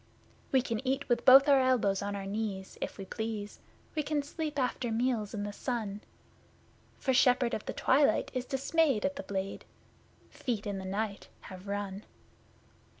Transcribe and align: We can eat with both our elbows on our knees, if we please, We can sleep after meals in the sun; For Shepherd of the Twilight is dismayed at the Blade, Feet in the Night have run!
We 0.51 0.63
can 0.63 0.79
eat 0.83 1.07
with 1.07 1.25
both 1.25 1.47
our 1.47 1.61
elbows 1.61 2.01
on 2.01 2.15
our 2.15 2.25
knees, 2.25 2.75
if 2.81 2.97
we 2.97 3.05
please, 3.05 3.59
We 3.93 4.01
can 4.01 4.23
sleep 4.23 4.57
after 4.57 4.91
meals 4.91 5.35
in 5.35 5.43
the 5.43 5.53
sun; 5.53 6.01
For 6.97 7.13
Shepherd 7.13 7.53
of 7.53 7.67
the 7.67 7.73
Twilight 7.73 8.31
is 8.33 8.45
dismayed 8.45 9.05
at 9.05 9.15
the 9.15 9.21
Blade, 9.21 9.63
Feet 10.31 10.65
in 10.65 10.79
the 10.79 10.85
Night 10.85 11.27
have 11.41 11.67
run! 11.67 12.01